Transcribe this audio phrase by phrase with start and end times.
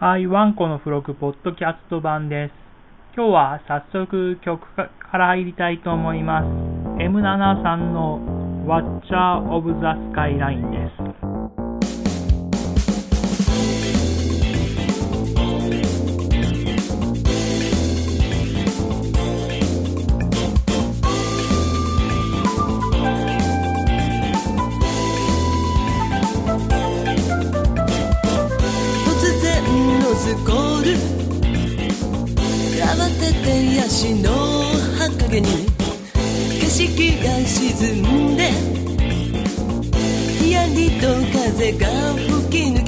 [0.00, 2.52] はい、ワンコの付録ポッドキャスト版です。
[3.14, 4.88] 今日は早速曲か
[5.18, 6.46] ら入りたいと思います。
[7.04, 8.18] M73 の
[8.64, 9.76] Watcher of the
[10.16, 11.29] Skyline です。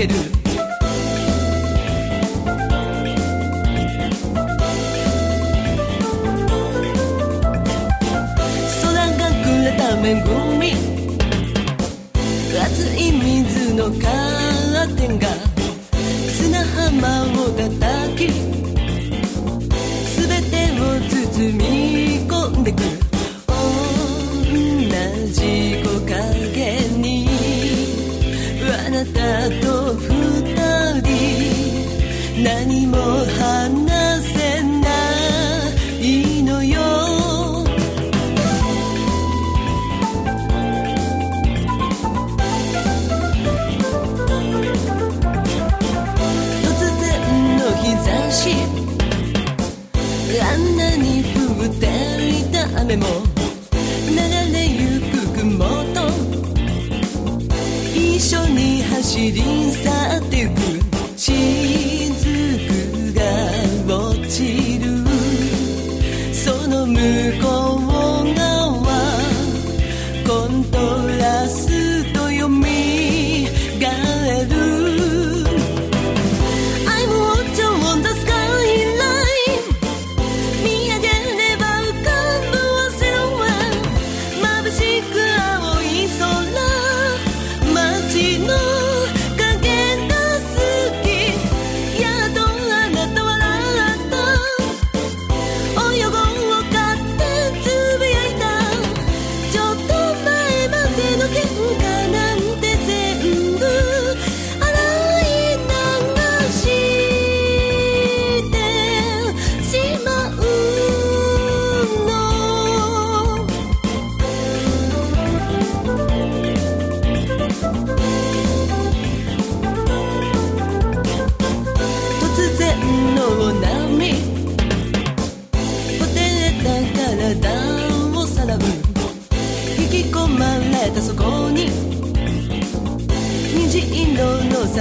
[0.00, 0.14] ける。
[8.80, 10.08] 空がくれた恵
[10.58, 10.62] み。
[12.58, 15.28] 熱い水のカーテンが。
[16.38, 17.68] 砂浜を叩
[18.16, 18.18] き。
[20.16, 21.60] 全てを包み
[22.26, 22.76] 込んでく。
[22.80, 24.56] る
[24.88, 24.92] 同
[25.32, 25.38] じ
[25.82, 26.18] 木陰
[26.96, 27.28] に。
[28.72, 29.18] あなた
[29.60, 29.69] と
[32.42, 34.88] 何も話せな
[36.00, 36.80] いのよ。
[46.62, 48.54] 突然の日差し。
[50.42, 51.84] あんなに降って
[52.40, 53.29] いた雨も。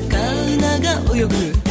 [0.00, 1.63] 魚が泳ぐ。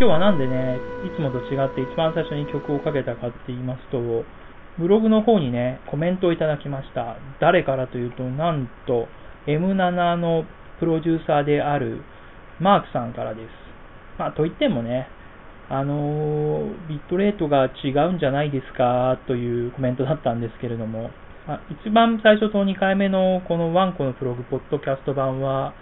[0.00, 4.24] 今日はなんでね、いつもと違って一番最初に曲をかけたかって言いますと、
[4.78, 7.18] ブログの方にね、コメントをいただきました。
[7.38, 9.08] 誰からというと、なんと、
[9.46, 10.44] M7 の
[10.78, 12.00] プロデューサーである
[12.60, 13.48] マークさんからです。
[14.18, 15.06] まあ、といってもね、
[15.68, 21.10] あの、ビットレートが違うんじゃないですかというコメントだったんですけれども、
[21.46, 25.74] あ一番最初と2回目のこのワンコのプログ、ポッドキャスト版は、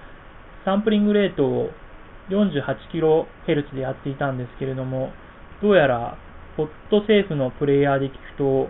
[0.64, 1.71] サンプリングレートを
[2.30, 5.10] 48kHz でやっていたんですけれども、
[5.62, 6.19] どうやら、
[6.56, 8.69] ポッドセーフのプレイヤーで聞くと、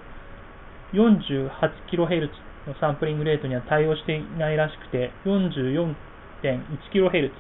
[0.95, 2.31] 48kHz
[2.67, 7.31] のサンプリングレートには対応していないらしくて、44.1kHz、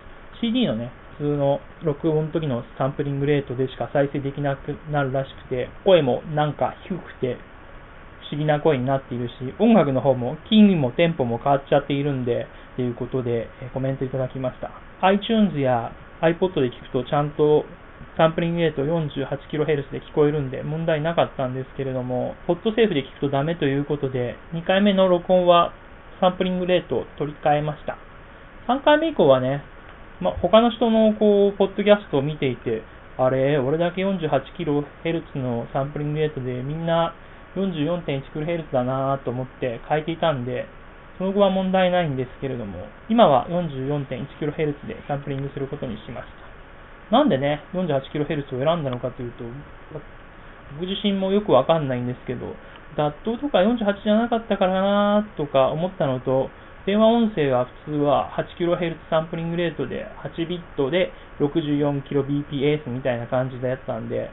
[0.40, 7.36] CD のね、普通の録音時のサンプリングレートでしか再生できなくなるらしくて、声もなんか低くて
[8.30, 14.70] 不思議な声になっているし、音楽の方もキーもテンポも変わっちゃっているんで、ということでコメントいただきました。
[15.00, 17.64] iTunes や iPod で聞くとちゃんと
[18.16, 25.72] サンプリングレート 48kHz で聞こえるんで問題なかったんですけれども、ポッドセーフで聞くとダメということで、2回目の録音は
[26.20, 27.96] サンプリングレートを取り替えました。
[28.66, 29.62] 3回目以降はね、
[30.20, 32.82] ま他の人のこう、ポッドキャストを見ていて、
[33.16, 37.14] あれ、俺だけ 48kHz のサンプリングレートでみんな
[37.56, 40.66] 44.1kHz だなと思って変えていたんで、
[41.18, 46.26] その後は問題ないんですけれども、今は 44.1kHz でサンプリングすることにしまし
[47.10, 47.16] た。
[47.16, 49.44] なんでね、48kHz を選んだのかというと、
[50.74, 52.54] 僕自身もよくわかんないんですけど、
[52.96, 56.50] ダットとか48じゃなかったからなとか思ったのと、
[56.86, 64.30] 電話音声は普通は 8kHz サンプリングレートで8ビットで 64kbps みたいな感じでやったんで、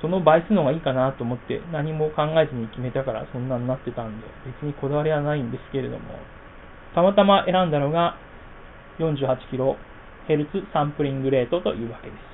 [0.00, 6.04] その倍数の方がいいかなと思って何も考えずに決めたからそんなになってたんで、別にこだわりはないんですけれども、
[6.94, 8.16] たまたま選んだのが
[8.98, 12.28] 48kHz サンプリングレートというわけでした。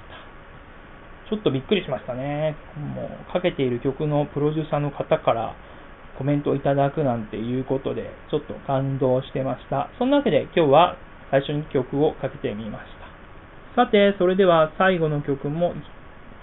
[1.31, 2.57] ちょっとびっくりしましたね。
[2.95, 5.55] もうかけている曲のプロデューサーの方から
[6.19, 9.89] コメントをいただくなんていうことで、ちょっと感動してました。
[9.99, 10.97] そんなわけで今日は
[11.31, 12.85] 最初に曲をかけてみまし
[13.75, 13.85] た。
[13.85, 15.75] さて、それでは最後の曲も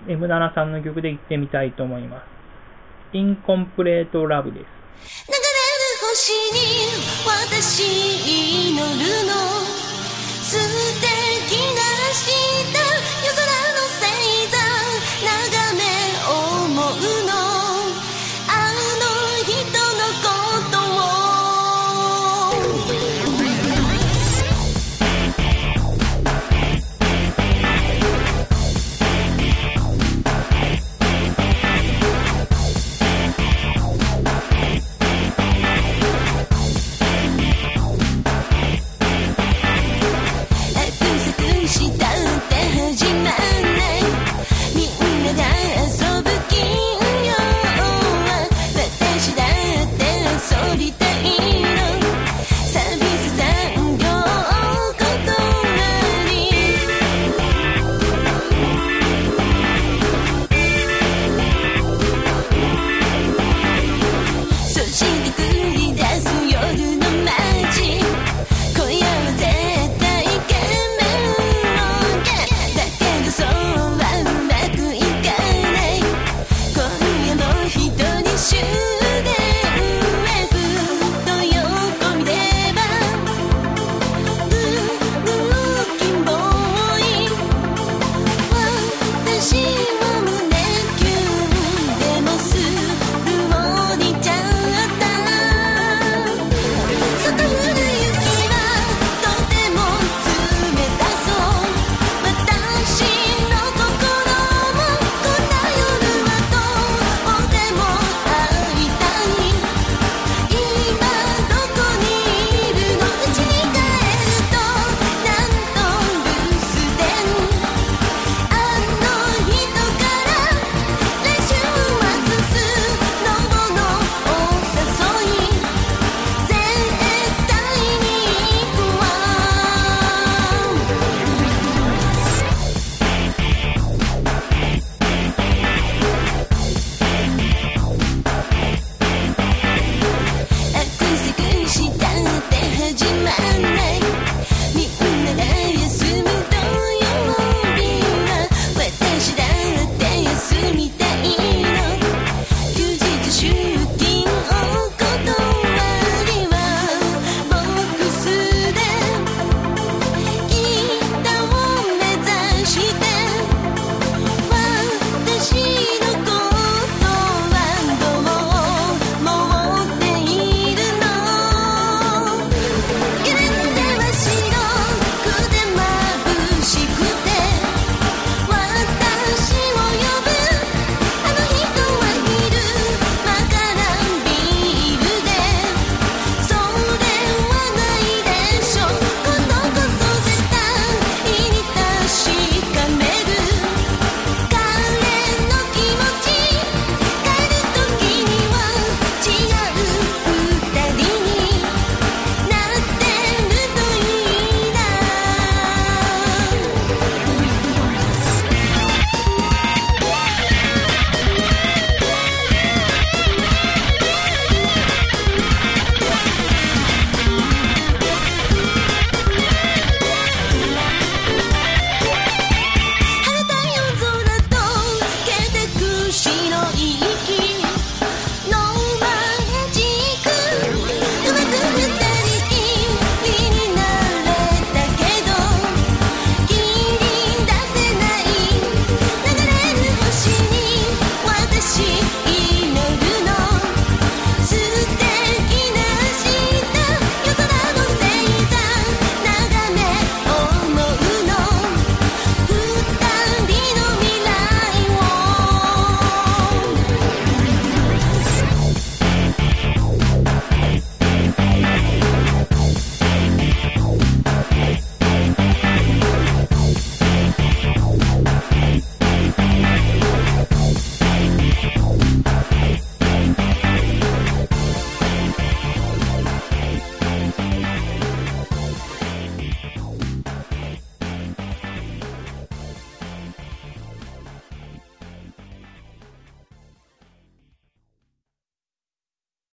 [0.08, 2.24] M7 さんの曲で行ってみたいと思います。
[3.14, 4.64] インコンプレートラブです。
[4.64, 5.46] 流れる
[6.10, 6.60] 星に
[7.26, 9.32] 私祈るの